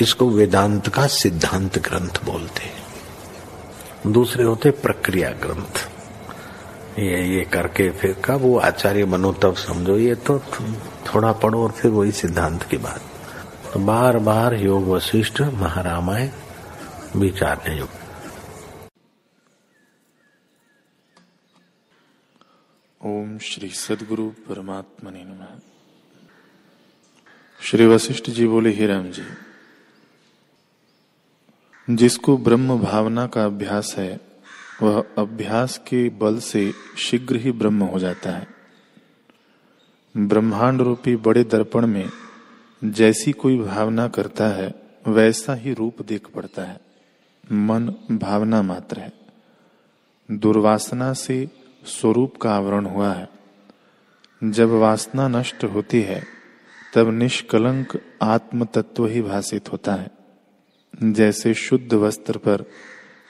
[0.00, 5.86] इसको वेदांत का सिद्धांत ग्रंथ बोलते हैं। दूसरे होते प्रक्रिया ग्रंथ।
[6.98, 10.38] ये ये करके फिर कब वो आचार्य बनो, तब समझो, ये तो
[11.06, 13.02] थोड़ा पढ़ो और फिर वही सिद्धांत की बात।
[13.72, 16.30] तो बार बार योग वशिष्ठ महारामायण
[17.16, 17.88] विचारने योग
[23.00, 25.24] ओम श्री सदगुरु परमात्मा ने
[27.60, 29.22] श्री वशिष्ठ जी बोले, ही राम जी
[31.90, 34.20] जिसको ब्रह्म भावना का अभ्यास है,
[34.82, 38.46] वह अभ्यास के बल से शीघ्र ही ब्रह्म हो जाता है।
[40.16, 42.08] ब्रह्मांड रूपी बड़े दर्पण में
[42.84, 44.74] जैसी कोई भावना करता है,
[45.08, 46.80] वैसा ही रूप देख पड़ता है।
[47.52, 49.12] मन भावना मात्र है।
[50.30, 51.50] दुर्वासना से
[51.84, 53.28] स्वरूप का आवरण हुआ है।
[54.44, 56.24] जब वासना नष्ट होती है,
[56.94, 60.17] तब निष्कलंक आत्म तत्व ही भाषित होता है।
[61.02, 62.64] जैसे शुद्ध वस्त्र पर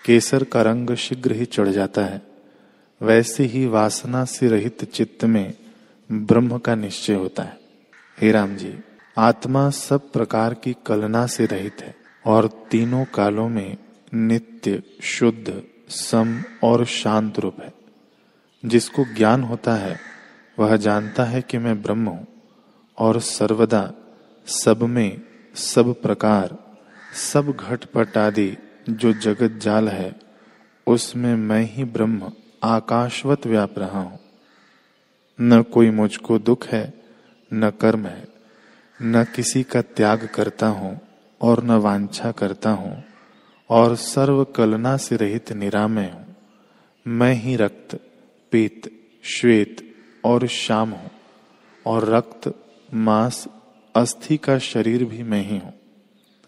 [0.05, 2.23] केसर का रंग शीघ्र ही चढ़ जाता है,
[3.03, 5.55] वैसे ही वासना से रहित चित्त में
[6.13, 7.59] ब्रह्म का निश्चय होता है।
[8.21, 8.79] हे राम जी,
[9.19, 11.97] आत्मा सब प्रकार की कलना से रहित है
[12.27, 13.77] और तीनों कालों में
[14.15, 17.73] नित्य, शुद्ध, सम और शांत रूप है।
[18.65, 19.99] जिसको ज्ञान होता है,
[20.59, 22.27] वह जानता है कि मैं ब्रह्म हूँ
[22.99, 23.93] और सर्वदा
[24.47, 25.21] सब में
[25.55, 26.68] सब प्रकार
[27.19, 28.57] सब घटपट आदि
[28.89, 30.15] जो जगत जाल है,
[30.87, 34.19] उसमें मैं ही ब्रह्म आकाशवत व्याप रहा हूँ।
[35.41, 36.95] न कोई मुझको दुख है,
[37.53, 38.29] न कर्म है,
[39.03, 41.01] न किसी का त्याग करता हूँ
[41.41, 43.05] और न वांछा करता हूँ,
[43.71, 46.37] और सर्व कलना से रहित निरामय हूँ।
[47.07, 47.99] मैं ही रक्त,
[48.53, 48.91] पीत,
[49.25, 51.11] श्वेत और श्याम हूँ,
[51.87, 52.55] और रक्त,
[52.95, 53.47] मांस,
[53.95, 55.78] अस्थि का शरीर भी मैं ही हूँ।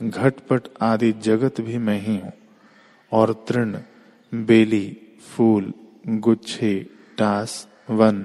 [0.03, 2.33] घटपट आदि जगत भी मैं ही हूँ।
[3.13, 3.79] और तृण,
[4.35, 4.97] बेली,
[5.37, 5.75] फूल,
[6.09, 6.87] गुच्छे,
[7.19, 8.23] टास, वन,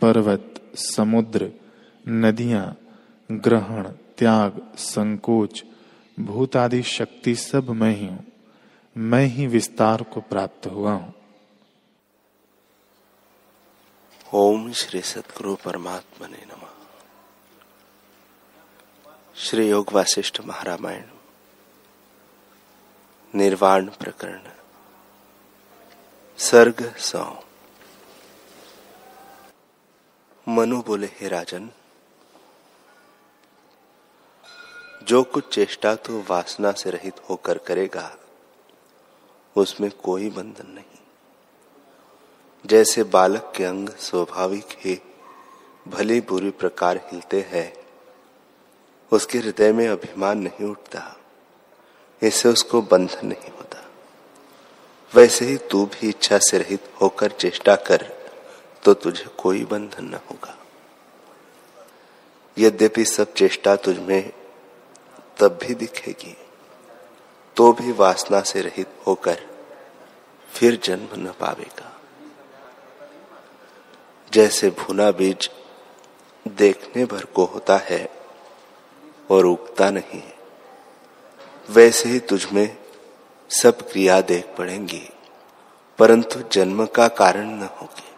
[0.00, 1.52] पर्वत, समुद्र,
[2.08, 2.78] नदियाँ,
[3.32, 5.64] ग्रहण, त्याग, संकोच
[6.20, 8.26] भूत आदि शक्ति सब मैं ही हूँ।
[8.96, 11.14] मैं ही विस्तार को प्राप्त हुआ हूँ।
[14.34, 16.66] ओम श्री सदगुरु परमात्मा ने नम।
[19.36, 21.15] श्री योग वासिष्ठ महारामायण।
[23.36, 24.42] निर्वाण प्रकरण।
[26.38, 27.42] सर्ग सौ।
[30.48, 31.70] मनु बोले, हे राजन,
[35.02, 38.16] जो कुछ चेष्टा तो वासना से रहित होकर करेगा,
[39.56, 40.98] उसमें कोई बंधन नहीं।
[42.66, 45.02] जैसे बालक के अंग स्वाभाविक ही,
[45.88, 47.72] भली बुरी प्रकार हिलते हैं,
[49.12, 51.16] उसके हृदय में अभिमान नहीं उठता।
[52.22, 53.82] इससे उसको बंधन नहीं होता।
[55.14, 58.04] वैसे ही तू भी इच्छा से रहित होकर चेष्टा कर
[58.82, 60.56] तो तुझे कोई बंधन न होगा।
[62.56, 64.32] यद्यपि सब चेष्टा तुझमें
[65.38, 66.36] तब भी दिखेगी
[67.56, 69.40] तो भी वासना से रहित होकर
[70.48, 71.92] फिर जन्म न पावेगा।
[74.32, 75.50] जैसे भुना बीज
[76.46, 78.08] देखने भर को होता है
[79.30, 80.22] और उगता नहीं
[81.70, 82.78] वैसे ही तुझमें
[83.50, 85.08] सब क्रिया देख पड़ेंगी,
[85.98, 88.14] परंतु जन्म का कारण न होगी।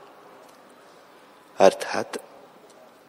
[1.58, 2.18] अर्थात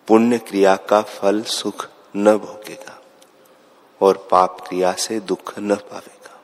[0.07, 3.01] पुण्य क्रिया का फल सुख न भोगेगा
[4.01, 6.41] और पाप क्रिया से दुख न पावेगा।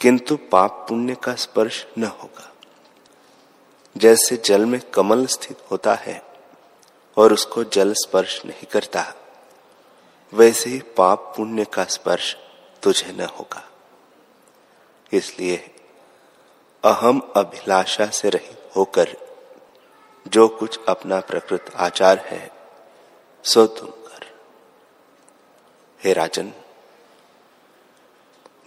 [0.00, 2.52] किंतु पाप पुण्य का स्पर्श न होगा।
[3.96, 6.22] जैसे जल में कमल स्थित होता है
[7.16, 9.14] और उसको जल स्पर्श नहीं करता,
[10.34, 12.36] वैसे ही पाप पुण्य का स्पर्श
[12.82, 13.68] तुझे न होगा।
[15.12, 15.56] इसलिए
[16.84, 19.16] अहम अभिलाषा से रहित होकर
[20.26, 22.50] जो कुछ अपना प्रकृत आचार है,
[23.44, 24.26] सो तुम कर।
[26.04, 26.52] हे राजन,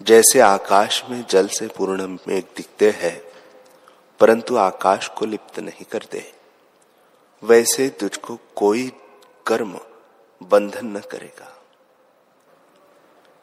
[0.02, 3.22] जैसे आकाश में जल से पूर्ण मेघ दिखते हैं,
[4.20, 6.34] परंतु आकाश को लिप्त नहीं करते,
[7.44, 8.92] वैसे तुझको कोई
[9.46, 9.80] कर्म
[10.44, 11.61] बंधन न करेगा।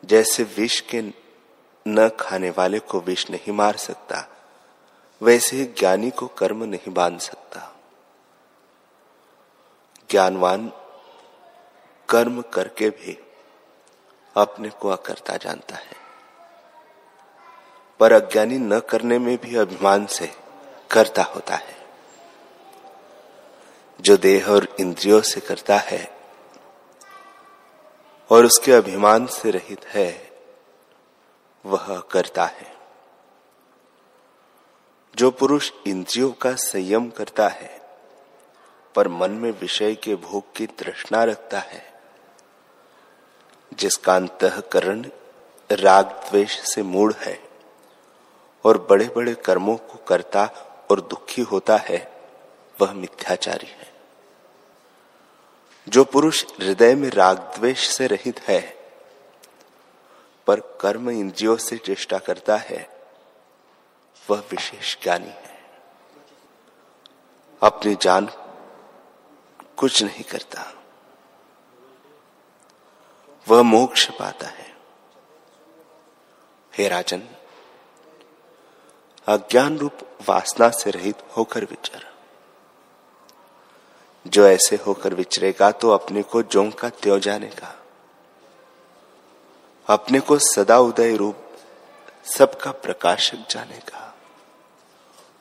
[0.05, 1.03] जैसे विष के
[1.89, 4.29] न खाने वाले को विष नहीं मार सकता,
[5.23, 7.77] वैसे ही ज्ञानी को कर्म नहीं बाँध सकता।
[10.11, 10.73] ज्ञानवान
[12.09, 13.19] कर्म करके भी
[14.37, 15.97] अपने को अकर्ता जानता है।
[18.01, 20.33] पर अज्ञानी न करने में भी अभिमान से
[20.91, 21.87] करता होता है।
[24.01, 26.18] जो देह और इंद्रियों से करता है
[28.31, 30.31] और उसके अभिमान से रहित है,
[31.67, 32.77] वह करता है।
[35.17, 37.81] जो पुरुष इंद्रियों का संयम करता है,
[38.95, 42.01] पर मन में विषय के भोग की तृष्णा रखता है,
[43.75, 45.11] जिसका अंतकरण
[45.73, 47.49] राग द्वेष से मूड है
[48.65, 50.51] और बड़े बड़े कर्मों को करता
[50.91, 52.23] और दुखी होता है,
[52.81, 53.98] वह मिथ्याचारी है।
[55.89, 58.93] जो पुरुष हृदय में राग द्वेष से रहित है,
[60.47, 63.01] पर कर्म इंद्रियों से चेष्टा करता है,
[64.31, 65.71] वह विशेष ज्ञानी है।
[67.63, 68.29] अपनी जान
[69.77, 70.75] कुछ नहीं करता।
[73.49, 74.77] वह मोक्ष पाता है।
[76.79, 77.23] हे राजन
[79.27, 79.99] अज्ञान रूप
[80.29, 82.18] वासना से रहित होकर विचार।
[84.29, 87.75] जो ऐसे होकर विचरेगा तो अपने को जों का त्यो जानेगा।
[89.87, 91.37] अपने को सदा उदय रूप
[92.37, 94.15] सबका प्रकाशक जानेगा।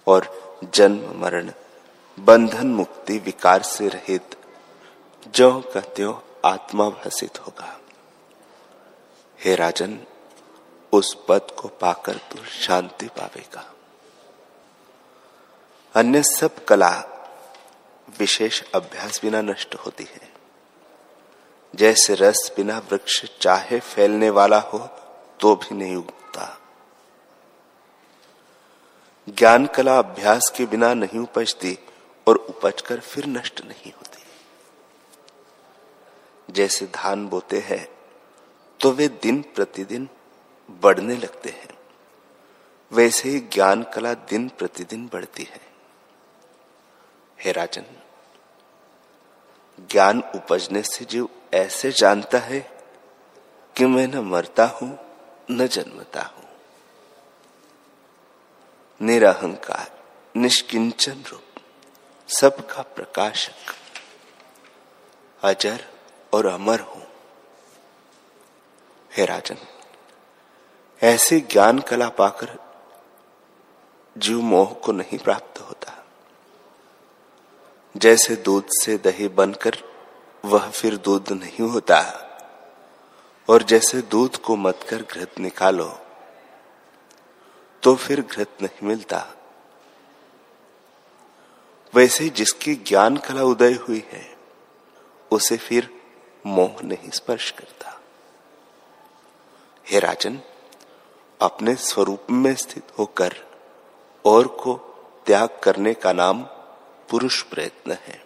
[0.07, 1.51] और जन्म, मरण,
[2.19, 4.35] बंधन मुक्ति, विकार से रहित
[5.27, 7.79] जो का त्यो आत्मा भाषित होगा।
[9.45, 9.99] हे राजन,
[10.91, 13.73] उस पद को पाकर तू शांति पावेगा।
[15.95, 17.16] अन्य सब कला
[18.07, 20.31] विशेष अभ्यास बिना नष्ट होती है।
[21.73, 24.79] जैसे रस बिना वृक्ष चाहे फैलने वाला हो
[25.39, 26.57] तो भी नहीं उगता।
[29.27, 31.77] ज्ञान कला अभ्यास के बिना नहीं उपजती
[32.27, 34.23] और उपज कर फिर नष्ट नहीं होती।
[36.49, 37.87] जैसे धान बोते हैं
[38.79, 40.09] तो वे दिन प्रतिदिन
[40.81, 41.77] बढ़ने लगते हैं।
[42.91, 45.66] वैसे ही ज्ञान कला दिन प्रतिदिन बढ़ती है।
[47.47, 47.83] हे राजन,
[49.79, 52.59] ज्ञान उपजने से जीव ऐसे जानता है
[53.75, 54.99] कि मैं न मरता हूँ,
[55.51, 56.49] न जन्मता हूँ।
[59.01, 60.03] निरहंकार,
[60.35, 61.61] निष्किंचन रूप,
[62.29, 63.75] सबका प्रकाशक।
[65.43, 65.87] अजर
[66.33, 67.07] और अमर हूँ।
[69.17, 69.57] हे राजन,
[71.03, 72.59] ऐसे ज्ञान कला पाकर
[74.17, 75.66] जीव मोह को नहीं प्राप्त होता
[77.97, 79.77] जैसे दूध से दही बनकर
[80.45, 81.99] वह फिर दूध नहीं होता
[83.49, 85.99] और जैसे दूध को मत कर घृत निकालो
[87.83, 89.25] तो फिर घृत नहीं मिलता।
[91.93, 94.37] वैसे जिसकी ज्ञान कला उदय हुई है,
[95.31, 95.89] उसे फिर
[96.45, 98.01] मोह नहीं स्पर्श करता।
[99.87, 100.39] हे राजन,
[101.41, 103.35] अपने स्वरूप में स्थित होकर
[104.25, 104.75] और को
[105.25, 106.45] त्याग करने का नाम
[107.09, 108.25] पुरुष प्रयत्न है।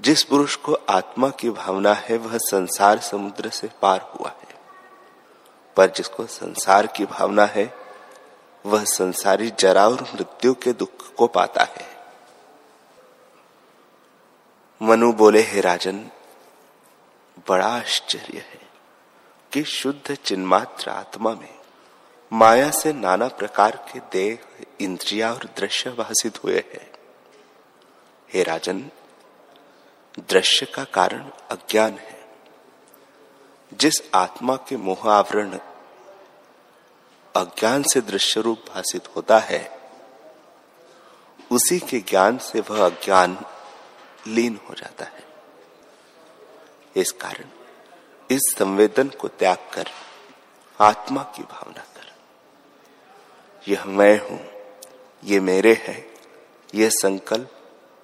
[0.00, 4.60] जिस पुरुष को आत्मा की भावना है, वह संसार समुद्र से पार हुआ है।
[5.76, 7.74] पर जिसको संसार की भावना है,
[8.66, 11.98] वह संसारी जरा और मृत्यु के दुख को पाता है।
[14.82, 16.10] मनु बोले, हे राजन,
[17.48, 18.68] बड़ा आश्चर्य है
[19.52, 21.58] कि शुद्ध चिन्मात्र आत्मा में
[22.32, 26.92] माया से नाना प्रकार के देह इंद्रिया और दृश्य भाषित हुए हैं।
[28.32, 28.90] हे राजन,
[30.18, 32.18] दृश्य का कारण अज्ञान है।
[33.74, 35.58] जिस आत्मा के मोह आवरण
[37.36, 39.78] अज्ञान से दृश्य रूप भाषित होता है,
[41.52, 43.44] उसी के ज्ञान से वह अज्ञान
[44.26, 45.24] लीन हो जाता है।
[46.96, 47.44] इस कारण
[48.30, 49.88] इस संवेदन को त्याग कर
[50.80, 52.12] आत्मा की भावना कर।
[53.68, 54.57] यह मैं हूँ।
[55.24, 56.14] ये मेरे है,
[56.74, 57.50] ये संकल्प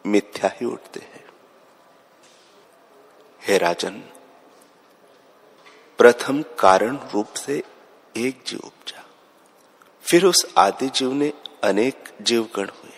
[0.07, 1.25] मिथ्या ही उठते हैं।
[3.47, 4.03] हे राजन,
[5.99, 7.63] प्रथम कारण रूप से
[8.17, 9.05] एक जीव उपजा,
[10.05, 11.33] फिर उस आदि जीव ने
[11.65, 12.93] अनेक जीवगण हुए।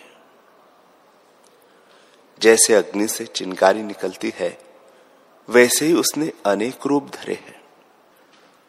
[2.41, 4.57] जैसे अग्नि से चिंगारी निकलती है,
[5.49, 7.61] वैसे ही उसने अनेक रूप धरे हैं।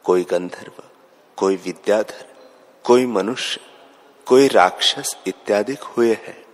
[0.05, 0.83] कोई गंधर्व,
[1.37, 2.27] कोई विद्याधर,
[2.85, 3.61] कोई मनुष्य
[4.29, 6.45] कोई राक्षस इत्यादि हुए हैं।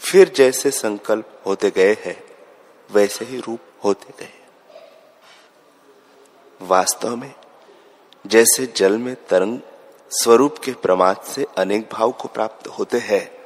[0.00, 2.22] फिर जैसे संकल्प होते गए हैं,
[2.90, 4.32] वैसे ही रूप होते गए
[6.60, 7.34] वास्तव में,
[8.26, 9.58] जैसे जल में तरंग
[10.10, 13.38] स्वरूप के प्रमाद से अनेक भाव को प्राप्त होते हैं,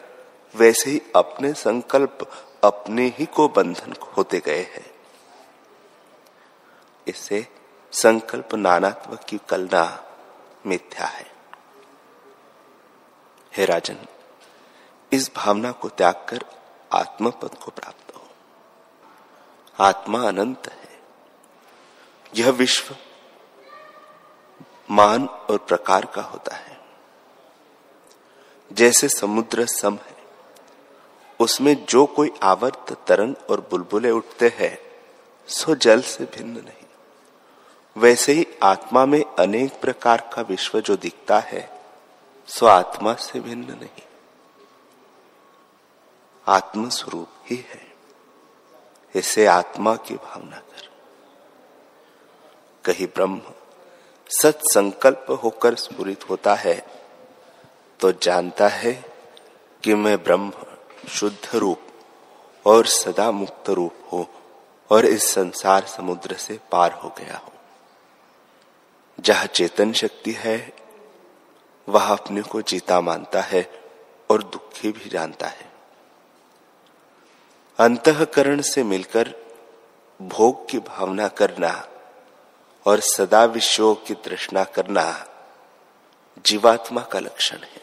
[0.57, 2.31] वैसे ही अपने संकल्प
[2.65, 4.91] अपने ही को बंधन होते गए हैं।
[7.09, 7.47] इससे
[7.93, 10.05] संकल्प नानात्व की कलना
[10.67, 11.31] मिथ्या है।
[13.57, 13.97] हे राजन,
[15.13, 16.45] इस भावना को त्याग कर
[16.93, 18.23] आत्म पद को प्राप्त हो।
[19.81, 21.01] आत्मा अनंत है।
[22.37, 22.97] यह विश्व
[24.91, 26.81] मान और प्रकार का होता है।
[28.73, 30.17] जैसे समुद्र सम है,
[31.41, 34.79] उसमें जो कोई आवर्त तरंग और बुलबुले उठते हैं,
[35.49, 36.87] सो जल से भिन्न नहीं।
[37.97, 41.82] वैसे ही आत्मा में अनेक प्रकार का विश्व जो दिखता है
[42.49, 44.03] सो आत्मा से भिन्न नहीं।
[46.47, 47.81] आत्म स्वरूप ही है।
[49.15, 50.89] इसे आत्मा की भावना कर।
[52.85, 53.41] कहीं ब्रह्म
[54.31, 56.75] सत्संकल्प होकर स्फुरित होता है
[58.01, 58.93] तो जानता है
[59.83, 60.53] कि मैं ब्रह्म
[61.09, 61.81] शुद्ध रूप
[62.67, 64.27] और सदा मुक्त रूप हो
[64.91, 67.53] और इस संसार समुद्र से पार हो गया हूँ।
[69.19, 70.57] जहाँ चेतन शक्ति है
[71.89, 73.85] वह अपने को जीता मानता है
[74.31, 75.73] और दुखी भी जानता है।
[77.79, 79.35] अंतकरण से मिलकर
[80.23, 81.89] भोग की भावना करना
[82.87, 85.27] और सदा विश्व की तृष्णा करना
[86.47, 87.83] जीवात्मा का लक्षण है।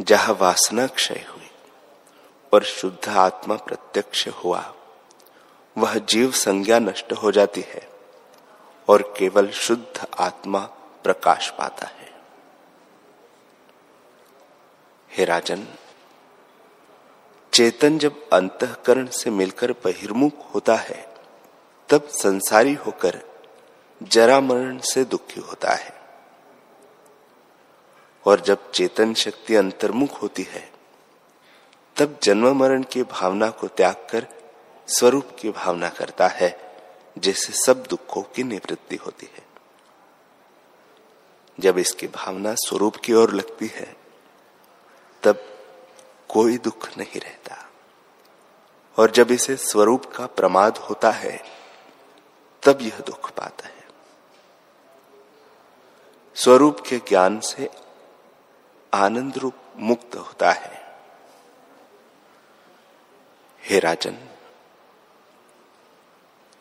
[0.00, 1.50] जहाँ वासना क्षय हुई
[2.52, 4.74] और शुद्ध आत्मा प्रत्यक्ष हुआ,
[5.78, 7.88] वह जीव संज्ञा नष्ट हो जाती है
[8.88, 10.70] और केवल शुद्ध आत्मा
[11.04, 12.14] प्रकाश पाता है।
[15.10, 15.66] हे राजन,
[17.52, 21.14] चेतन जब अंतकरण से मिलकर बहिर्मुख होता है,
[21.88, 23.22] तब संसारी होकर
[24.02, 26.02] जरा मरण से दुखी होता है।
[28.26, 30.72] और जब चेतन शक्ति अंतर्मुख होती है,
[31.96, 34.26] तब जन्म मरण की भावना को त्याग कर
[34.88, 36.76] स्वरूप की भावना करता है,
[37.18, 39.51] जिससे सब दुखों की निवृत्ति होती है।
[41.60, 43.96] जब इसकी भावना स्वरूप की ओर लगती है,
[45.22, 45.44] तब
[46.28, 47.70] कोई दुख नहीं रहता।
[48.96, 51.42] और जब इसे स्वरूप का प्रमाद होता है,
[52.62, 53.88] तब यह दुख पाता है।
[56.34, 57.70] स्वरूप के ज्ञान से
[58.94, 60.98] आनंद रूप मुक्त होता है।
[63.64, 64.28] हे राजन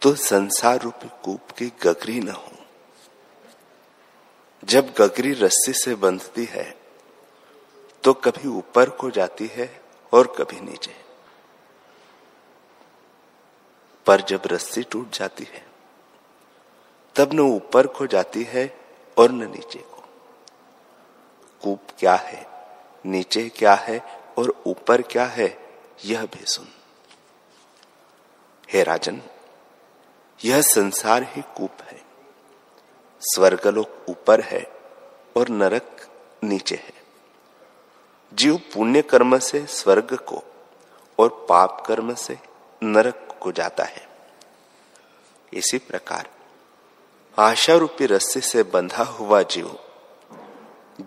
[0.02, 2.61] तो संसार रूपी कूप की गगरी न हो।
[4.64, 6.76] जब गगरी रस्सी से बंधती है
[8.04, 9.82] तो कभी ऊपर को जाती है
[10.14, 10.96] और कभी नीचे।
[14.06, 15.66] पर जब रस्सी टूट जाती है,
[17.16, 18.66] तब न ऊपर को जाती है
[19.18, 20.04] और न नीचे को।
[21.62, 22.46] कूप क्या है,
[23.06, 24.00] नीचे क्या है
[24.38, 25.58] और ऊपर क्या है,
[26.06, 26.68] यह भी सुन।
[28.70, 29.22] हे राजन,
[30.46, 32.01] यह संसार ही कूप है।
[33.22, 34.72] स्वर्गलोक ऊपर है
[35.38, 36.08] और नरक
[36.44, 36.94] नीचे है।
[38.34, 40.44] जीव पुण्य कर्म से स्वर्ग को
[41.20, 42.40] और पाप कर्म से
[42.84, 44.08] नरक को जाता है।
[45.54, 46.30] इसी प्रकार
[47.40, 49.80] आशा रूपी रस्सी से बंधा हुआ जीव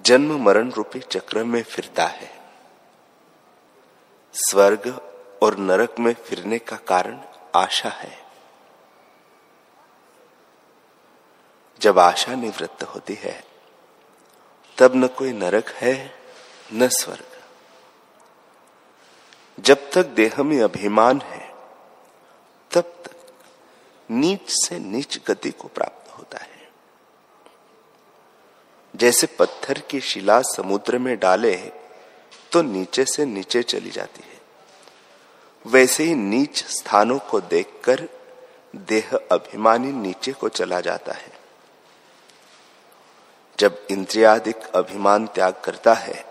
[0.02, 2.30] जन्म मरण रूपी चक्र में फिरता है।
[4.34, 5.00] स्वर्ग
[5.42, 7.20] और नरक में फिरने का कारण
[7.54, 8.23] आशा है।
[11.80, 13.44] जब आशा निवृत्त होती है,
[14.78, 16.14] तब न कोई नरक है,
[16.72, 17.24] न स्वर्ग।
[19.60, 21.52] जब तक देह में अभिमान है,
[22.70, 23.10] तब तक
[24.10, 26.68] नीच से नीच गति को प्राप्त होता है।
[28.94, 31.54] जैसे पत्थर की शिला समुद्र में डाले
[32.52, 34.40] तो नीचे से नीचे चली जाती है।
[35.66, 38.08] वैसे ही नीच स्थानों को देखकर
[38.76, 41.33] देह अभिमानी नीचे को चला जाता है।
[43.58, 46.24] जब इंद्रियादिक अभिमान त्याग करता है,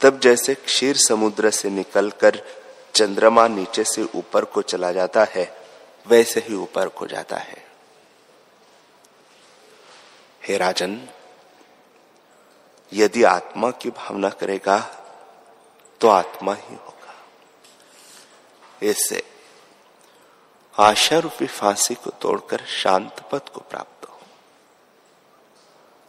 [0.00, 2.42] तब जैसे क्षीर समुद्र से निकलकर
[2.94, 5.56] चंद्रमा नीचे से ऊपर को चला जाता है,
[6.06, 7.66] वैसे ही ऊपर को जाता है।
[10.42, 11.08] हे राजन,
[12.92, 14.78] यदि आत्मा की भावना करेगा
[16.00, 17.14] तो आत्मा ही होगा।
[18.82, 19.22] इससे
[20.74, 23.97] आशा रूपी फांसी को तोड़कर शांत पद को प्राप्त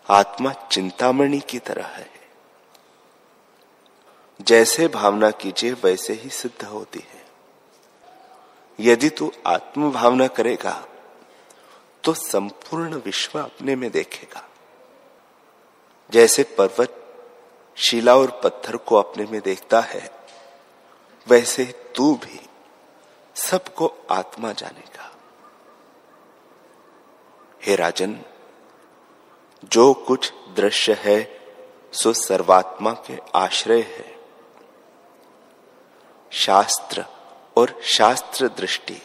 [0.10, 2.10] आत्मा चिंतामणि की तरह है।
[4.40, 7.26] जैसे भावना कीजिए, वैसे ही सिद्ध होती है।
[8.80, 10.74] यदि तू आत्म भावना करेगा
[12.04, 14.48] तो संपूर्ण विश्व अपने में देखेगा।
[16.10, 16.96] जैसे पर्वत
[17.78, 20.10] शिला और पत्थर को अपने में देखता है,
[21.28, 22.40] वैसे तू भी
[23.36, 25.12] सबको आत्मा जानेगा।
[27.64, 28.20] हे राजन
[29.64, 31.40] जो कुछ दृश्य है,
[31.94, 34.20] सो सर्वात्मा के आश्रय है।
[36.32, 37.06] शास्त्र
[37.58, 39.02] और शास्त्र दृष्टि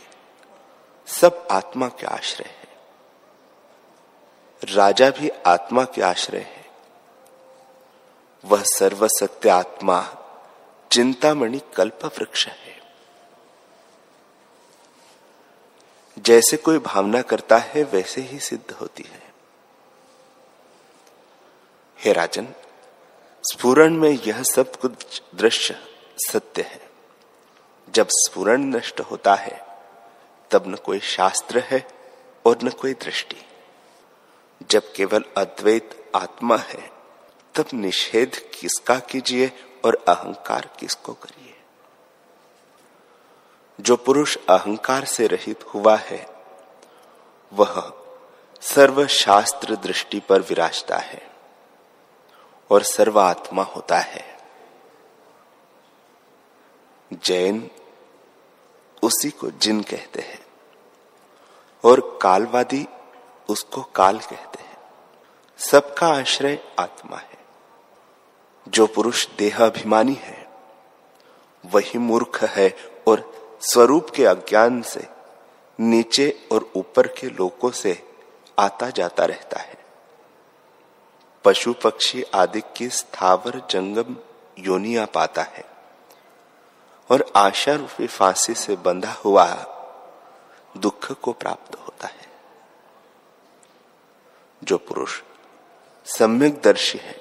[1.06, 2.68] सब आत्मा के आश्रय है।
[4.75, 6.70] राजा भी आत्मा के आश्रय है।
[8.44, 10.08] वह सर्वसत्य आत्मा,
[10.92, 12.80] चिंतामणि कल्प वृक्ष है।
[16.18, 19.24] जैसे कोई भावना करता है, वैसे ही सिद्ध होती है।
[22.04, 22.49] हे राजन
[23.42, 25.76] स्फुरण में यह सब कुछ दृश्य
[26.30, 26.90] सत्य है।
[27.90, 29.66] जब स्फुरण नष्ट होता है,
[30.50, 31.88] तब न कोई शास्त्र है
[32.46, 33.37] और न कोई दृष्टि।
[34.70, 36.90] जब केवल अद्वैत आत्मा है,
[37.54, 39.52] तब निषेध किसका कीजिए
[39.84, 41.56] और अहंकार किसको करिए?
[43.80, 46.26] जो पुरुष अहंकार से रहित हुआ है,
[47.52, 47.92] वह
[48.61, 51.33] सर्व शास्त्र दृष्टि पर विराजता है।
[52.75, 54.38] और सर्वात्मा होता है।
[57.12, 57.71] जैन
[59.02, 60.47] उसी को जिन कहते हैं
[61.85, 62.87] और कालवादी
[63.49, 64.76] उसको काल कहते हैं।
[65.57, 67.38] सबका आश्रय आत्मा है।
[68.69, 70.49] जो पुरुष देहाभिमानी है,
[71.66, 72.76] वही मूर्ख है
[73.09, 75.09] और स्वरूप के अज्ञान से
[75.81, 78.02] नीचे और ऊपर के लोकों से
[78.59, 79.74] आता जाता रहता है।
[81.44, 84.16] पशु पक्षी आदि की स्थावर जंगम
[84.58, 85.64] योनिया पाता है
[87.10, 89.46] और आशा रूपी फांसी से बंधा हुआ
[90.76, 92.32] दुख को प्राप्त होता है।
[94.64, 95.22] जो पुरुष
[96.04, 97.20] सम्यक दर्शी है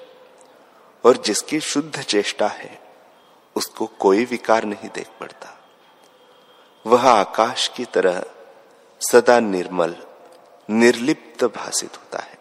[1.04, 2.82] और जिसकी शुद्ध चेष्टा है,
[3.56, 5.58] उसको कोई विकार नहीं देख पड़ता।
[6.86, 8.24] वह आकाश की तरह
[9.10, 9.96] सदा निर्मल,
[10.70, 12.33] निर्लिप्त भाषित होता है।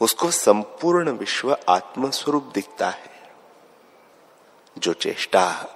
[0.00, 3.32] उसको संपूर्ण विश्व आत्मस्वरूप दिखता है।
[4.78, 5.66] जो चेष्टा,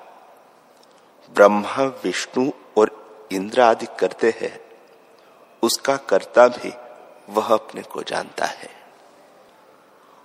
[1.34, 4.64] ब्रह्मा, विष्णु और इंद्र आदि करते हैं,
[5.62, 6.72] उसका कर्ता भी
[7.32, 8.84] वह अपने को जानता है।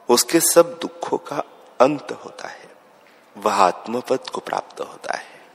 [0.09, 1.43] उसके सब दुखों का
[1.81, 2.75] अंत होता है।
[3.37, 5.45] वह आत्मपद को प्राप्त होता है।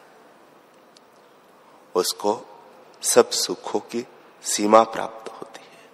[1.95, 2.61] उसको
[3.03, 4.07] सब सुखों की
[4.43, 5.91] सीमा प्राप्त होती है।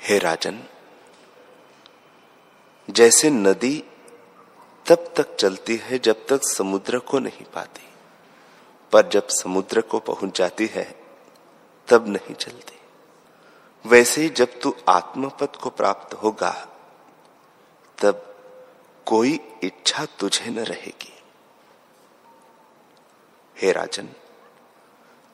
[0.00, 0.64] हे राजन
[2.92, 3.84] जैसे नदी
[4.86, 7.88] तब तक चलती है जब तक समुद्र को नहीं पाती।
[8.92, 11.00] पर जब समुद्र को पहुँच जाती है,
[11.88, 12.80] तब नहीं चलती।
[13.86, 16.68] वैसे ही जब तू आत्मपद को प्राप्त होगा,
[17.98, 18.36] तब
[19.06, 21.22] कोई इच्छा तुझे न रहेगी।
[23.60, 24.08] हे राजन,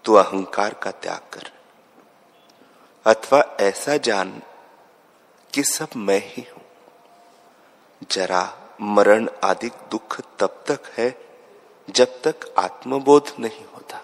[0.04, 1.52] तू अहंकार का त्याग कर,
[3.06, 4.42] अथवा ऐसा जान
[5.54, 6.67] कि सब मैं ही हूँ।
[8.02, 11.28] जरा मरण आदि दुख तब तक है
[11.90, 14.00] जब तक आत्मबोध नहीं होता।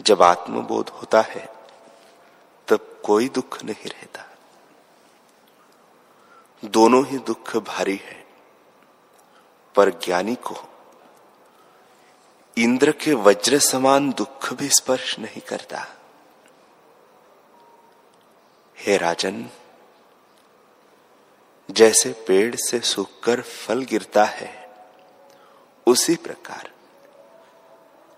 [0.00, 1.48] जब आत्मबोध होता है,
[2.68, 4.24] तब कोई दुख नहीं रहता।
[6.64, 8.26] दोनों ही दुख भारी है,
[9.74, 10.56] पर ज्ञानी को
[12.56, 15.86] इंद्र के वज्र समान दुख भी स्पर्श नहीं करता।
[18.78, 19.50] हे राजन
[21.70, 24.74] जैसे पेड़ से सूखकर फल गिरता है,
[25.86, 26.70] उसी प्रकार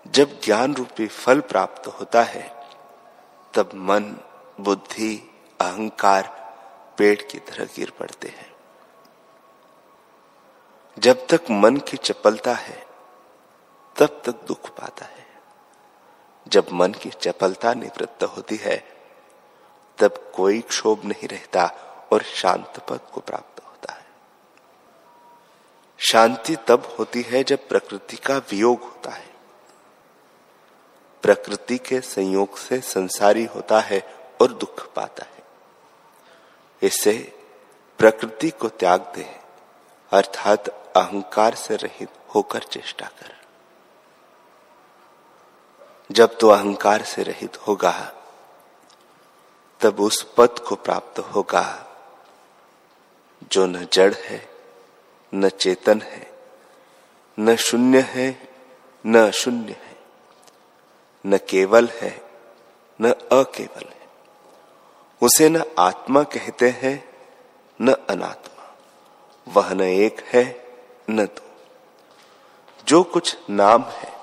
[0.07, 2.67] जब ज्ञान रूपी फल प्राप्त होता है,
[3.53, 4.17] तब मन,
[4.59, 5.31] बुद्धि,
[5.61, 6.39] अहंकार
[6.97, 8.55] पेड़ की तरह गिर पड़ते हैं।
[10.99, 12.85] जब तक मन की चपलता है,
[13.99, 15.25] तब तक दुख पाता है।
[16.47, 18.97] जब मन की चपलता निवृत्त होती है,
[19.97, 24.05] तब कोई क्षोभ नहीं रहता। और शांत पद को प्राप्त होता है।
[25.97, 29.29] शांति तब होती है जब प्रकृति का वियोग होता है।
[31.21, 35.43] प्रकृति के संयोग से संसारी होता है और दुख पाता है।
[36.81, 37.39] इससे
[37.97, 39.39] प्रकृति को त्याग दे,
[40.11, 43.39] अर्थात अहंकार से रहित होकर चेष्टा कर।
[46.11, 48.11] जब तो अहंकार से रहित होगा,
[49.81, 51.88] तब उस पद को प्राप्त होगा
[53.51, 54.49] जो न जड़ है,
[55.35, 56.31] न चेतन है,
[57.39, 58.49] न शून्य है,
[59.05, 59.97] न अशून्य है,
[61.25, 62.23] न केवल है,
[63.01, 64.07] न अकेवल है।
[65.21, 67.09] उसे न आत्मा कहते हैं,
[67.81, 68.77] न अनात्मा।
[69.47, 70.67] वह न एक है,
[71.09, 71.51] न दो।
[72.87, 74.13] जो कुछ नाम है,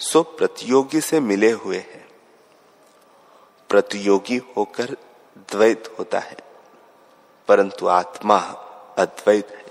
[0.00, 2.08] सो प्रतियोगी से मिले हुए हैं।
[3.68, 4.96] प्रतियोगी होकर
[5.36, 6.45] द्वैत होता है।
[7.48, 8.36] परंतु आत्मा
[8.98, 9.64] अद्वैत है,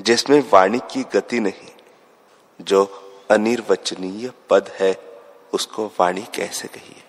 [0.00, 1.68] जिसमें वाणी की गति नहीं,
[2.60, 5.20] जो अनिर्वचनीय पद है,
[5.52, 7.02] उसको वाणी कैसे कहिए?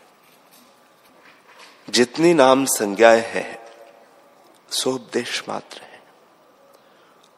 [1.89, 3.65] जितनी नाम संज्ञाएँ है
[4.69, 6.04] सोपदेश मात्र है।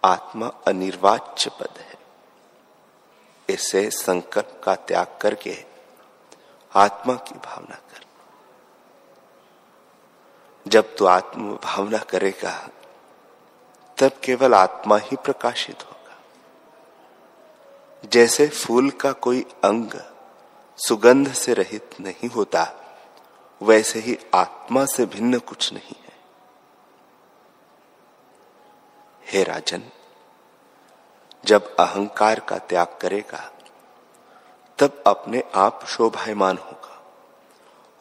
[0.06, 1.98] आत्मा अनिर्वाच्य पद है।
[3.50, 5.66] इसे संकल्प का त्याग करके
[6.76, 8.07] आत्मा की भावना कर।
[10.68, 12.70] जब तू आत्म भावना करेगा,
[13.98, 16.18] तब केवल आत्मा ही प्रकाशित होगा।
[18.06, 19.92] जैसे फूल का कोई अंग
[20.78, 22.68] सुगंध से रहित नहीं होता,
[23.62, 26.14] वैसे ही आत्मा से भिन्न कुछ नहीं है।
[29.26, 29.84] हे राजन,
[31.46, 33.52] जब अहंकार का त्याग करेगा,
[34.80, 36.97] तब अपने आप शोभायमान होगा।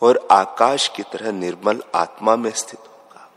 [0.03, 3.29] और आकाश की तरह निर्मल आत्मा में स्थित होगा।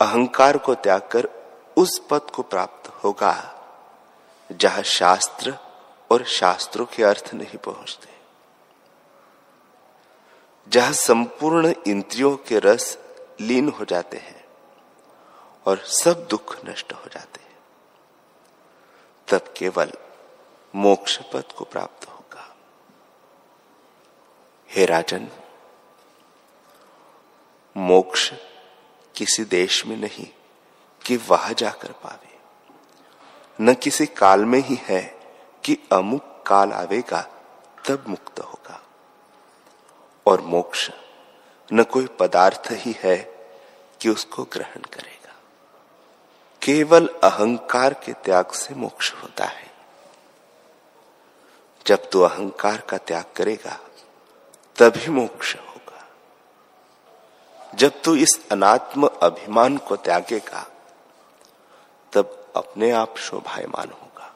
[0.00, 1.28] अहंकार को त्याग कर
[1.76, 3.34] उस पद को प्राप्त होगा,
[4.50, 5.56] जहाँ शास्त्र
[6.10, 8.08] और शास्त्रों के अर्थ नहीं पहुँचते।
[10.66, 12.96] जहाँ संपूर्ण इंद्रियों के रस
[13.40, 14.44] लीन हो जाते हैं
[15.66, 17.58] और सब दुख नष्ट हो जाते हैं,
[19.28, 19.92] तब केवल
[20.74, 22.08] मोक्ष पद को प्राप्त
[24.70, 25.28] हे राजन,
[27.76, 28.32] मोक्ष
[29.16, 30.26] किसी देश में नहीं,
[31.06, 32.38] कि वह जाकर पावे।
[33.60, 35.02] न किसी काल में ही है
[35.64, 37.20] कि अमुक काल आवेगा,
[37.88, 38.82] तब मुक्त होगा।
[40.26, 40.90] और मोक्ष
[41.72, 43.18] न कोई पदार्थ ही है
[44.00, 45.34] कि उसको ग्रहण करेगा।
[46.62, 49.70] केवल अहंकार के त्याग से मोक्ष होता है।
[51.86, 53.80] जब तू अहंकार का त्याग करेगा
[54.80, 56.08] तभी मोक्ष होगा।
[57.74, 60.66] जब तू इस अनात्म अभिमान को त्यागेगा,
[62.12, 64.34] तब अपने आप शोभायमान होगा।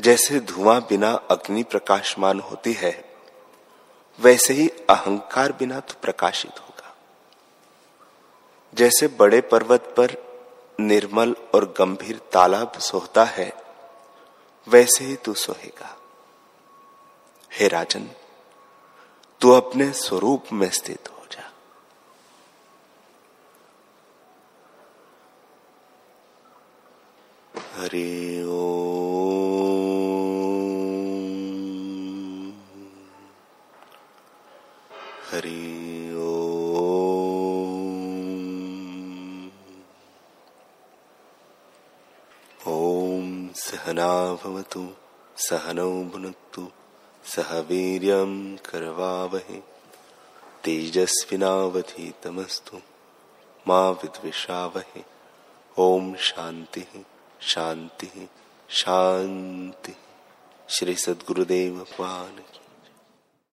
[0.00, 3.04] जैसे धुआँ बिना अग्नि प्रकाशमान होती है,
[4.20, 6.94] वैसे ही अहंकार बिना तो प्रकाशित होगा।
[8.74, 10.16] जैसे बड़े पर्वत पर
[10.80, 13.52] निर्मल और गंभीर तालाब सोहता है,
[14.68, 15.96] वैसे ही तू सोहेगा।
[17.52, 18.10] हे राजन
[19.44, 21.42] तू अपने स्वरूप में स्थित हो जा।
[27.76, 28.68] हरि ओ
[35.30, 35.62] हरि
[42.66, 44.88] ओम। सहनाभवतु
[45.36, 46.43] सहनौ भुनक्तु
[47.24, 48.02] सह वीर
[48.70, 49.62] कर्वावहे।
[50.64, 52.80] तेजस्विनावधीतमस्तु।
[53.68, 55.02] मा विद्विषावहे।
[55.78, 57.04] ओम शांति
[57.40, 58.28] शांति
[58.70, 59.96] शांति
[60.68, 62.63] श्री सद्गुदेव भगवान की